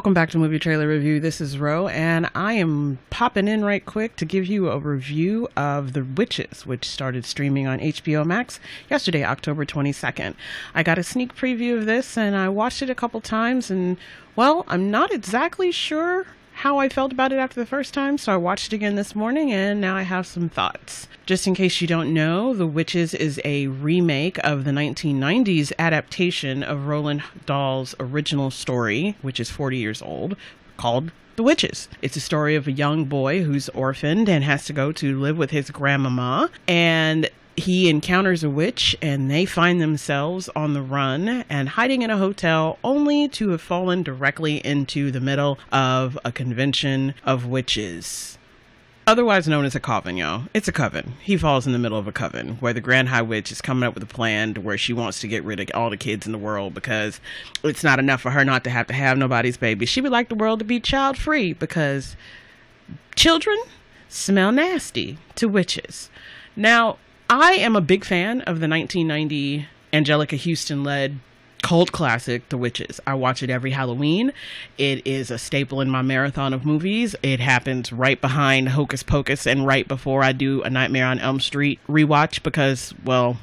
[0.00, 1.20] Welcome back to Movie Trailer Review.
[1.20, 5.46] This is Ro, and I am popping in right quick to give you a review
[5.58, 10.36] of The Witches, which started streaming on HBO Max yesterday, October 22nd.
[10.74, 13.98] I got a sneak preview of this, and I watched it a couple times, and
[14.36, 16.28] well, I'm not exactly sure
[16.60, 19.14] how I felt about it after the first time, so I watched it again this
[19.14, 21.08] morning and now I have some thoughts.
[21.24, 26.62] Just in case you don't know, The Witches is a remake of the 1990s adaptation
[26.62, 30.36] of Roald Dahl's original story, which is 40 years old,
[30.76, 31.88] called the Witches.
[32.02, 35.38] It's a story of a young boy who's orphaned and has to go to live
[35.38, 36.50] with his grandmama.
[36.68, 37.30] And
[37.60, 42.16] he encounters a witch and they find themselves on the run and hiding in a
[42.16, 48.36] hotel only to have fallen directly into the middle of a convention of witches.
[49.06, 50.44] Otherwise known as a coven, y'all.
[50.54, 51.14] It's a coven.
[51.20, 53.82] He falls in the middle of a coven where the Grand High Witch is coming
[53.82, 56.26] up with a plan to where she wants to get rid of all the kids
[56.26, 57.20] in the world because
[57.64, 59.86] it's not enough for her not to have to have nobody's baby.
[59.86, 62.14] She would like the world to be child free because
[63.16, 63.58] children
[64.08, 66.08] smell nasty to witches.
[66.54, 66.98] Now,
[67.32, 71.20] I am a big fan of the 1990 Anjelica Huston led
[71.62, 72.98] cult classic, The Witches.
[73.06, 74.32] I watch it every Halloween.
[74.78, 77.14] It is a staple in my marathon of movies.
[77.22, 81.38] It happens right behind Hocus Pocus and right before I do a Nightmare on Elm
[81.38, 83.38] Street rewatch because, well,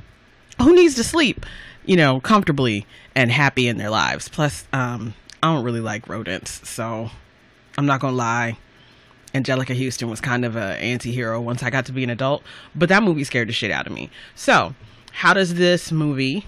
[0.61, 1.45] who needs to sleep,
[1.85, 4.27] you know, comfortably and happy in their lives?
[4.27, 7.09] Plus, um, I don't really like rodents, so
[7.77, 8.57] I'm not gonna lie.
[9.43, 12.43] Anjelica Huston was kind of an anti-hero once I got to be an adult,
[12.75, 14.09] but that movie scared the shit out of me.
[14.35, 14.73] So,
[15.11, 16.45] how does this movie,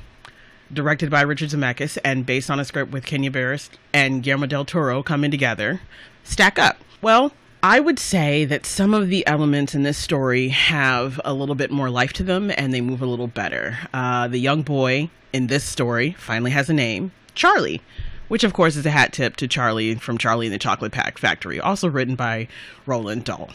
[0.72, 4.66] directed by Richard Zemeckis and based on a script with Kenya Barris and Guillermo del
[4.66, 5.82] Toro coming together,
[6.24, 6.78] stack up?
[7.02, 11.56] Well, I would say that some of the elements in this story have a little
[11.56, 13.78] bit more life to them and they move a little better.
[13.94, 17.82] Uh, the young boy in this story finally has a name, Charlie
[18.30, 21.18] which of course is a hat tip to Charlie from Charlie and the Chocolate Pack
[21.18, 22.48] Factory, also written by
[22.88, 23.50] Roald Dahl.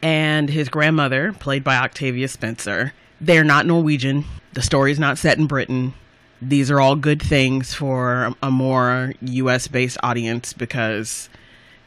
[0.00, 2.92] And his grandmother, played by Octavia Spencer.
[3.20, 4.24] They're not Norwegian.
[4.52, 5.94] The story's not set in Britain.
[6.40, 11.28] These are all good things for a more US based audience because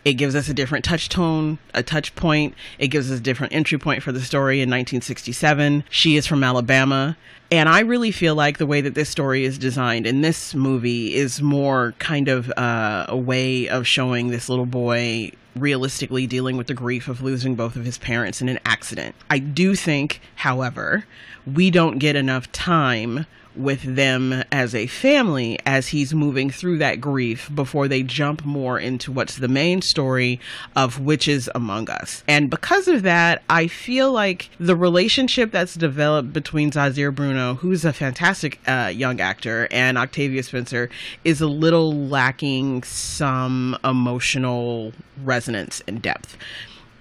[0.03, 2.56] it gives us a different touch tone, a touch point.
[2.79, 5.85] It gives us a different entry point for the story in 1967.
[5.90, 7.16] She is from Alabama.
[7.51, 11.13] And I really feel like the way that this story is designed in this movie
[11.13, 16.67] is more kind of uh, a way of showing this little boy realistically dealing with
[16.67, 19.16] the grief of losing both of his parents in an accident.
[19.29, 21.06] I do think, however,
[21.45, 23.25] we don't get enough time
[23.56, 28.79] with them as a family as he's moving through that grief before they jump more
[28.79, 30.40] into what's the main story
[30.75, 32.23] of witches among us.
[32.28, 37.85] And because of that, I feel like the relationship that's developed between Jahzir Bruno, who's
[37.85, 40.90] a fantastic uh, young actor, and Octavia Spencer
[41.24, 44.94] is a little lacking some emotional
[45.24, 46.38] resonance and depth.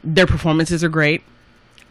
[0.02, 1.22] Their performances are great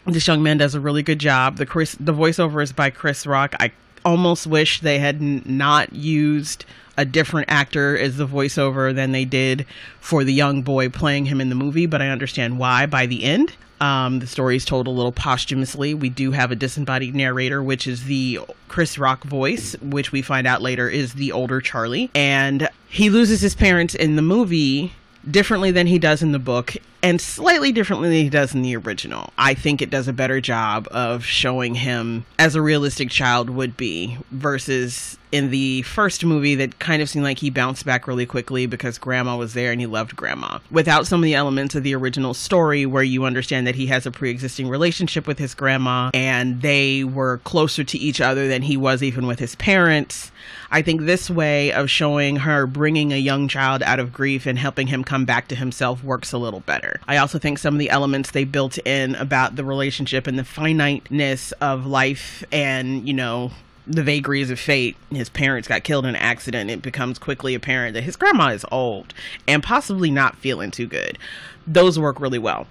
[0.05, 1.57] this young man does a really good job.
[1.57, 3.55] The Chris, the voiceover is by Chris Rock.
[3.59, 3.71] I
[4.05, 6.65] almost wish they had n- not used
[6.97, 9.65] a different actor as the voiceover than they did
[9.99, 13.23] for the young boy playing him in the movie, but I understand why by the
[13.23, 13.53] end.
[13.81, 15.93] Um, the story is told a little posthumously.
[15.93, 20.45] We do have a disembodied narrator, which is the Chris Rock voice, which we find
[20.45, 22.09] out later is the older Charlie.
[22.13, 24.93] And he loses his parents in the movie
[25.29, 28.75] differently than he does in the book and slightly differently than he does in the
[28.75, 29.31] original.
[29.37, 33.77] I think it does a better job of showing him as a realistic child would
[33.77, 38.25] be versus in the first movie that kind of seemed like he bounced back really
[38.25, 40.59] quickly because grandma was there and he loved grandma.
[40.71, 44.05] Without some of the elements of the original story where you understand that he has
[44.05, 48.75] a pre-existing relationship with his grandma and they were closer to each other than he
[48.75, 50.31] was even with his parents.
[50.71, 54.57] I think this way of showing her bringing a young child out of grief and
[54.57, 56.99] helping him come back to himself works a little better.
[57.07, 60.43] I also think some of the elements they built in about the relationship and the
[60.43, 63.51] finiteness of life and, you know,
[63.87, 66.69] the vagaries of fate, his parents got killed in an accident.
[66.69, 69.15] It becomes quickly apparent that his grandma is old
[69.47, 71.17] and possibly not feeling too good.
[71.65, 72.67] Those work really well.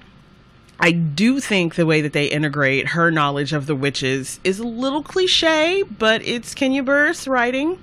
[0.80, 4.66] I do think the way that they integrate her knowledge of the witches is a
[4.66, 7.80] little cliche, but it's Kenya Barris writing,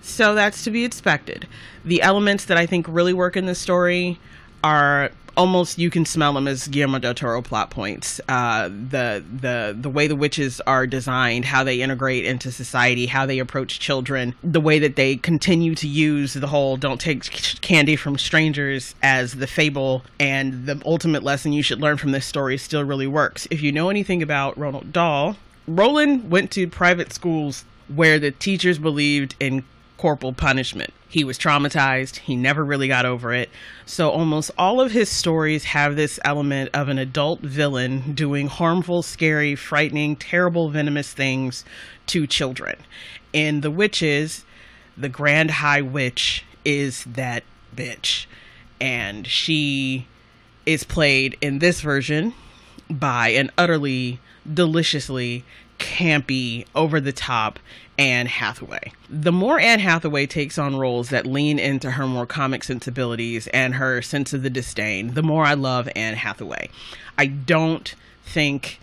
[0.00, 1.46] so that's to be expected.
[1.84, 4.18] The elements that I think really work in this story
[4.64, 8.20] are almost you can smell them as Guillermo del Toro plot points.
[8.28, 13.26] Uh, the the the way the witches are designed, how they integrate into society, how
[13.26, 17.22] they approach children, the way that they continue to use the whole "don't take
[17.60, 22.26] candy from strangers" as the fable and the ultimate lesson you should learn from this
[22.26, 23.46] story still really works.
[23.50, 25.36] If you know anything about Roald Dahl,
[25.68, 29.64] Roald went to private schools where the teachers believed in
[29.96, 30.92] corporal punishment.
[31.08, 32.16] He was traumatized.
[32.16, 33.48] He never really got over it.
[33.86, 39.02] So almost all of his stories have this element of an adult villain doing harmful,
[39.02, 41.64] scary, frightening, terrible, venomous things
[42.08, 42.76] to children.
[43.32, 44.44] In The Witches,
[44.96, 47.44] the Grand High Witch is that
[47.74, 48.26] bitch.
[48.80, 50.06] And she
[50.66, 52.34] is played in this version
[52.90, 54.20] by an utterly
[54.52, 55.44] deliciously
[55.78, 57.58] campy, over the top
[57.98, 58.92] Anne Hathaway.
[59.08, 63.74] The more Anne Hathaway takes on roles that lean into her more comic sensibilities and
[63.74, 66.68] her sense of the disdain, the more I love Anne Hathaway.
[67.16, 67.94] I don't
[68.24, 68.80] think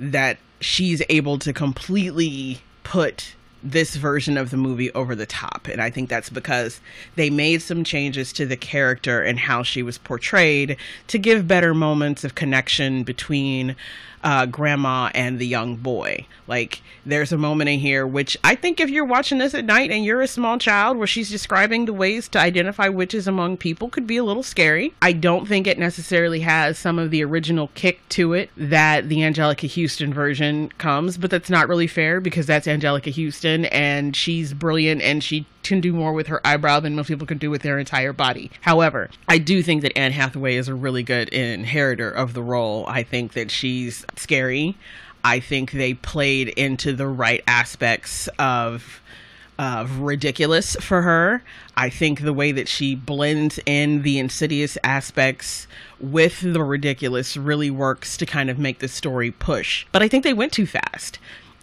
[0.00, 5.68] that she's able to completely put this version of the movie over the top.
[5.68, 6.80] And I think that's because
[7.16, 10.76] they made some changes to the character and how she was portrayed
[11.08, 13.74] to give better moments of connection between
[14.22, 16.26] uh, grandma and the young boy.
[16.46, 19.90] Like, there's a moment in here which I think if you're watching this at night
[19.90, 23.88] and you're a small child where she's describing the ways to identify witches among people
[23.88, 24.94] could be a little scary.
[25.02, 29.18] I don't think it necessarily has some of the original kick to it that the
[29.18, 34.52] Anjelica Huston version comes, but that's not really fair because that's Anjelica Huston and she's
[34.52, 37.62] brilliant and she can do more with her eyebrow than most people can do with
[37.62, 38.50] their entire body.
[38.62, 42.84] However, I do think that Anne Hathaway is a really good inheritor of the role.
[42.86, 44.76] I think that she's scary.
[45.24, 49.00] I think they played into the right aspects of
[49.58, 51.42] of ridiculous for her.
[51.76, 55.66] I think the way that she blends in the insidious aspects
[56.00, 59.84] with the ridiculous really works to kind of make the story push.
[59.90, 61.18] But I think they went too fast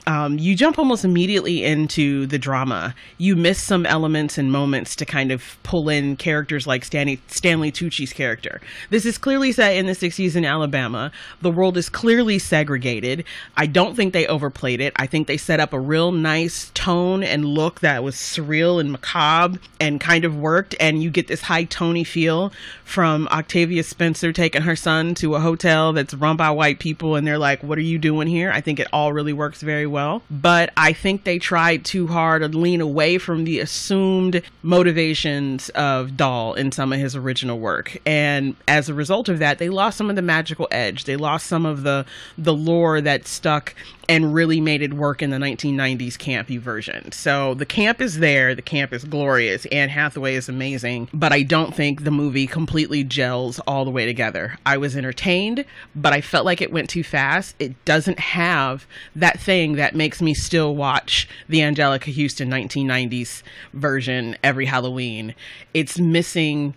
[0.07, 2.94] um, you jump almost immediately into the drama.
[3.18, 7.72] You miss some elements and moments to kind of pull in characters like Stanley, Stanley
[7.72, 8.62] Tucci's character.
[8.92, 11.12] This is clearly set in the 60s in Alabama.
[11.42, 13.24] The world is clearly segregated.
[13.57, 14.94] I don't think they overplayed it.
[14.98, 18.92] I think they set up a real nice tone and look that was surreal and
[18.92, 20.75] macabre and kind of worked.
[20.80, 22.51] And you get this high Tony feel
[22.84, 27.16] from Octavia Spencer taking her son to a hotel that's run by white people.
[27.16, 28.51] And they're like, What are you doing here?
[28.51, 32.08] I think it all really works very well well, but I think they tried too
[32.08, 37.58] hard to lean away from the assumed motivations of Dahl in some of his original
[37.58, 37.98] work.
[38.06, 41.06] And as a result of that, they lost some of the magical edge.
[41.06, 42.06] They lost some of the
[42.38, 43.74] the lore that stuck
[44.07, 47.12] and really made it work in the 1990s campy version.
[47.12, 51.44] So the camp is there, the camp is glorious, Anne Hathaway is amazing, but I
[51.44, 54.57] don't think the movie completely gels all the way together.
[54.66, 55.66] I was entertained,
[55.96, 57.56] but I felt like it went too fast.
[57.60, 58.86] It doesn't have
[59.16, 63.44] that thing that makes me still watch the Anjelica Huston 1990s
[63.74, 65.36] version every Halloween.
[65.74, 66.75] It's missing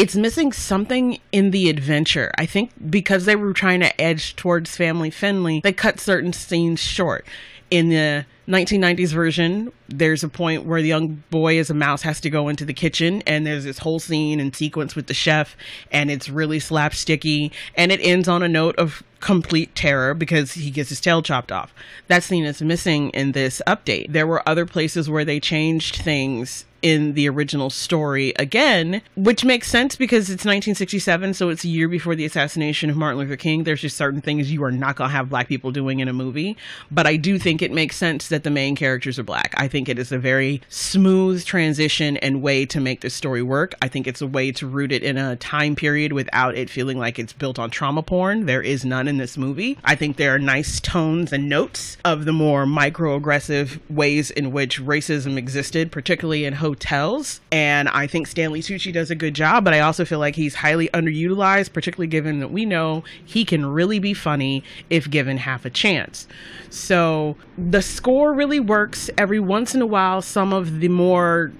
[0.00, 2.32] it's missing something in the adventure.
[2.38, 6.80] I think because they were trying to edge towards family friendly, they cut certain scenes
[6.80, 7.26] short.
[7.70, 12.18] In the 1990s version, there's a point where the young boy as a mouse has
[12.22, 15.54] to go into the kitchen, and there's this whole scene and sequence with the chef,
[15.92, 20.70] and it's really slapsticky, and it ends on a note of complete terror because he
[20.70, 21.74] gets his tail chopped off.
[22.08, 24.12] That scene is missing in this update.
[24.14, 29.68] There were other places where they changed things in the original story again, which makes
[29.68, 33.64] sense because it's 1967, so it's a year before the assassination of Martin Luther King.
[33.64, 36.12] There's just certain things you are not going to have black people doing in a
[36.12, 36.56] movie.
[36.90, 39.54] But I do think it makes sense that the main characters are black.
[39.56, 43.74] I think it is a very smooth transition and way to make the story work.
[43.82, 46.98] I think it's a way to root it in a time period without it feeling
[46.98, 48.46] like it's built on trauma porn.
[48.46, 49.78] There is none in this movie.
[49.84, 54.80] I think there are nice tones and notes of the more microaggressive ways in which
[54.80, 57.40] racism existed, particularly in hotels.
[57.50, 60.54] And I think Stanley Tucci does a good job, but I also feel like he's
[60.54, 65.64] highly underutilized, particularly given that we know he can really be funny if given half
[65.64, 66.28] a chance.
[66.70, 69.10] So the score really works.
[69.18, 71.52] Every once in a while, some of the more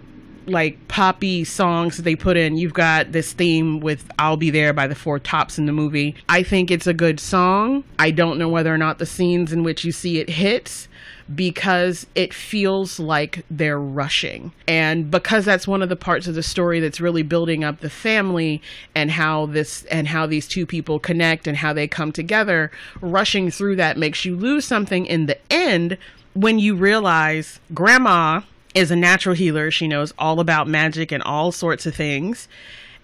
[0.46, 2.56] like poppy songs that they put in.
[2.56, 6.14] You've got this theme with I'll Be There by the Four Tops in the movie.
[6.28, 7.84] I think it's a good song.
[7.98, 10.88] I don't know whether or not the scenes in which you see it hits
[11.34, 14.52] because it feels like they're rushing.
[14.66, 17.90] And because that's one of the parts of the story that's really building up the
[17.90, 18.60] family
[18.94, 22.70] and how this and how these two people connect and how they come together,
[23.00, 25.98] rushing through that makes you lose something in the end
[26.34, 28.40] when you realize grandma
[28.74, 29.70] is a natural healer.
[29.70, 32.48] She knows all about magic and all sorts of things.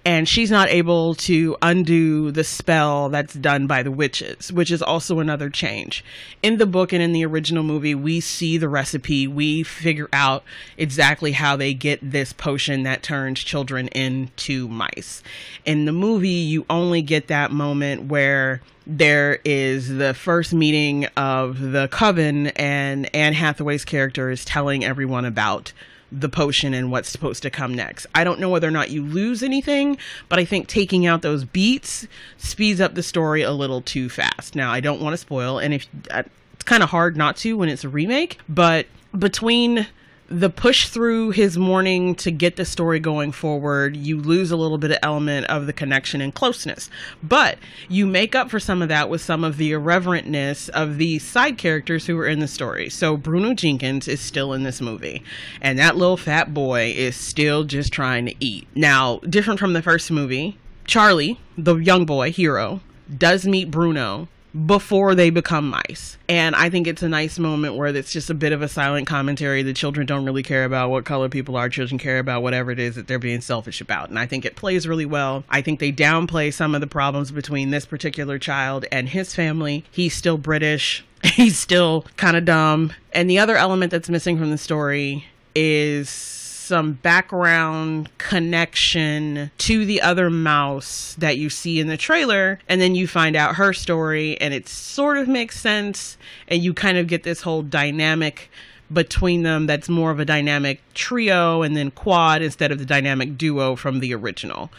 [0.07, 4.81] And she's not able to undo the spell that's done by the witches, which is
[4.81, 6.05] also another change.
[6.45, 9.27] In the book and in the original movie, we see the recipe.
[9.27, 10.45] We figure out
[10.79, 15.25] exactly how they get this potion that turns children into mice.
[15.65, 21.61] In the movie, you only get that moment where there is the first meeting of
[21.61, 25.73] the coven and Anne Hathaway's character is telling everyone about
[26.13, 28.07] the potion and what's supposed to come next.
[28.15, 29.99] I don't know whether or not you lose anything,
[30.29, 34.55] but I think taking out those beats speeds up the story a little too fast.
[34.55, 36.23] Now, I don't want to spoil, and if uh,
[36.55, 38.87] it's kind of hard not to when it's a remake, but
[39.19, 39.87] between
[40.29, 44.79] the push through his morning to get the story going forward, you lose a little
[44.79, 46.91] bit of element of the connection and closeness.
[47.23, 51.19] But you make up for some of that with some of the irreverentness of the
[51.21, 52.89] side characters who are in the story.
[52.89, 55.23] So Bruno Jenkins is still in this movie,
[55.61, 58.67] and that little fat boy is still just trying to eat.
[58.75, 62.81] Now, different from the first movie, Charlie, the young boy hero,
[63.17, 64.29] does meet Bruno
[64.65, 66.17] before they become mice.
[66.29, 69.07] And I think it's a nice moment where it's just a bit of a silent
[69.07, 69.63] commentary.
[69.63, 71.69] The children don't really care about what color people are.
[71.69, 74.09] Children care about whatever it is that they're being selfish about.
[74.09, 75.45] And I think it plays really well.
[75.51, 79.85] I think they downplay some of the problems between this particular child and his family.
[79.91, 81.05] He's still British.
[81.25, 82.93] He's still kind of dumb.
[83.13, 86.37] And the other element that's missing from the story is
[86.67, 92.97] some background connection to the other mouse that you see in the trailer and then
[92.97, 96.19] you find out her story and it sort of makes sense
[96.49, 98.51] and you kind of get this whole dynamic
[98.93, 103.39] between them that's more of a dynamic trio and then quad instead of the dynamic
[103.39, 104.71] duo from the original.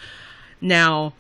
[0.60, 1.13] Now,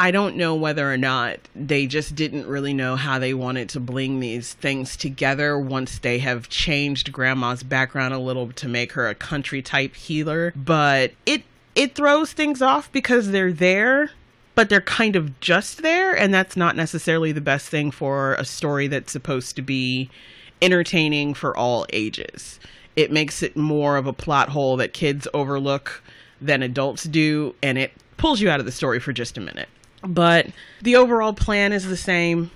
[0.00, 3.80] I don't know whether or not they just didn't really know how they wanted to
[3.80, 9.08] bling these things together once they have changed grandma's background a little to make her
[9.08, 11.42] a country type healer, but it
[11.74, 14.10] it throws things off because they're there
[14.54, 18.44] but they're kind of just there and that's not necessarily the best thing for a
[18.44, 20.08] story that's supposed to be
[20.62, 22.60] entertaining for all ages.
[22.94, 26.04] It makes it more of a plot hole that kids overlook
[26.40, 29.68] than adults do and it pulls you out of the story for just a minute
[30.02, 30.46] but
[30.82, 32.50] the overall plan is the same.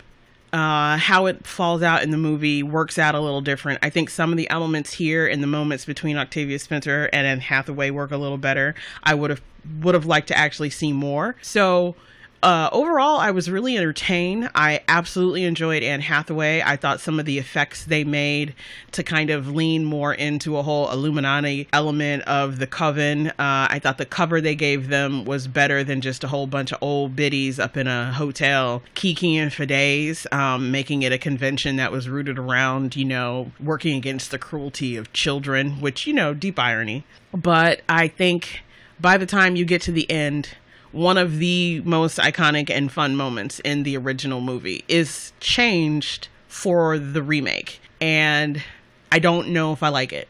[0.52, 3.78] Uh, how it falls out in the movie works out a little different.
[3.80, 7.40] I think some of the elements here and the moments between Octavia Spencer and Anne
[7.40, 8.74] Hathaway work a little better.
[9.02, 9.40] I would have
[9.80, 11.36] would have liked to actually see more.
[11.40, 11.94] So
[12.42, 14.50] uh, overall, I was really entertained.
[14.54, 16.60] I absolutely enjoyed Anne Hathaway.
[16.64, 18.54] I thought some of the effects they made
[18.92, 23.28] to kind of lean more into a whole Illuminati element of the coven.
[23.28, 23.34] Uh,
[23.70, 26.78] I thought the cover they gave them was better than just a whole bunch of
[26.80, 31.92] old biddies up in a hotel kikiing for days, um, making it a convention that
[31.92, 36.58] was rooted around, you know, working against the cruelty of children, which, you know, deep
[36.58, 37.04] irony.
[37.32, 38.62] But I think
[39.00, 40.56] by the time you get to the end,
[40.92, 46.98] one of the most iconic and fun moments in the original movie is changed for
[46.98, 47.80] the remake.
[48.00, 48.62] And
[49.10, 50.28] I don't know if I like it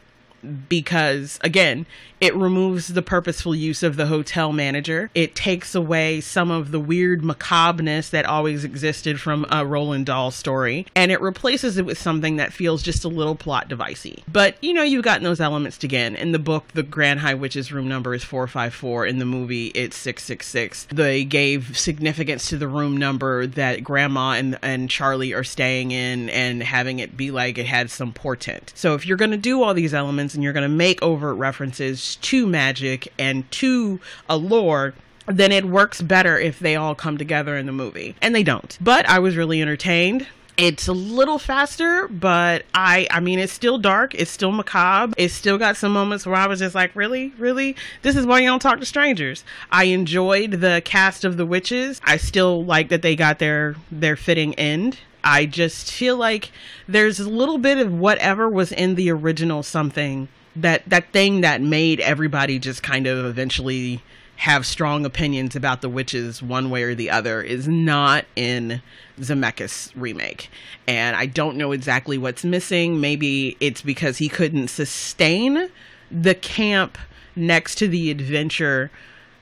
[0.69, 1.87] because again
[2.21, 5.11] it removes the purposeful use of the hotel manager.
[5.13, 10.31] It takes away some of the weird macabreness that always existed from a roald dahl
[10.31, 14.23] story and it replaces it with something that feels just a little plot devicey.
[14.31, 16.15] But you know you've gotten those elements again.
[16.15, 19.97] In the book the grand high witch's room number is 454 in the movie it's
[19.97, 25.91] 666 they gave significance to the room number that grandma and, and charlie are staying
[25.91, 28.73] in and having it be like it had some portent.
[28.75, 31.37] So if you're going to do all these elements and you're going to make overt
[31.37, 34.95] references to magic and to a lore
[35.27, 38.17] then it works better if they all come together in the movie.
[38.21, 38.77] And they don't.
[38.81, 40.27] But I was really entertained.
[40.59, 45.15] It's a little faster, but I I mean it's still dark, it's still macabre.
[45.17, 47.33] It's still got some moments where I was just like, "Really?
[47.39, 47.75] Really?
[48.03, 52.03] This is why you don't talk to strangers." I enjoyed the cast of the witches.
[52.05, 54.99] I still like that they got their their fitting end.
[55.25, 56.51] I just feel like
[56.89, 61.61] there's a little bit of whatever was in the original something that that thing that
[61.61, 64.03] made everybody just kind of eventually
[64.37, 68.83] have strong opinions about the witches one way or the other is not in
[69.21, 70.51] Zemeckis remake.
[70.89, 73.01] And I don't know exactly what's missing.
[73.01, 75.71] Maybe it's because he couldn't sustain
[76.11, 76.99] the camp
[77.37, 78.91] next to the adventure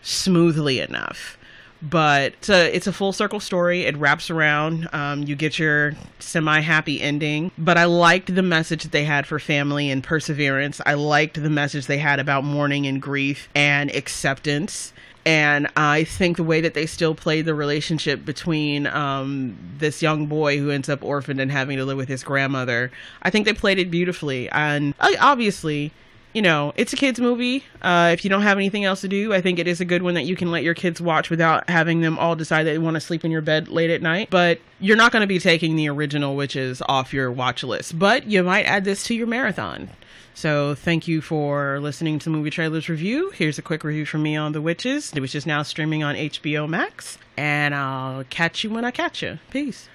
[0.03, 1.39] smoothly enough
[1.83, 3.83] but it's a, it's a full circle story.
[3.83, 4.89] It wraps around.
[4.93, 7.51] Um, you get your semi happy ending.
[7.57, 10.81] But I liked the message that they had for family and perseverance.
[10.85, 14.93] I liked the message they had about mourning and grief and acceptance.
[15.27, 20.27] And I think the way that they still played the relationship between um, this young
[20.27, 22.91] boy who ends up orphaned and having to live with his grandmother,
[23.23, 24.49] I think they played it beautifully.
[24.49, 25.93] And uh, obviously,
[26.33, 27.65] you know, it's a kids movie.
[27.83, 30.03] Uh, if you don't have anything else to do, I think it is a good
[30.03, 32.79] one that you can let your kids watch without having them all decide that they
[32.79, 34.31] want to sleep in your bed late at night.
[34.31, 38.27] But you're not going to be taking the original Witches off your watch list, but
[38.27, 39.91] you might add this to your marathon.
[40.35, 43.31] So thank you for listening to Movie Trailers Review.
[43.31, 46.69] Here's a quick review from me on The Witches, which is now streaming on HBO
[46.69, 47.19] Max.
[47.37, 49.39] And I'll catch you when I catch you.
[49.51, 49.89] Peace.